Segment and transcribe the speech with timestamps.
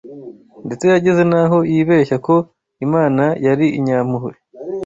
[0.65, 2.35] Ndetse yageze n’aho yibeshya ko
[2.85, 4.33] Imana yari inyampuhwe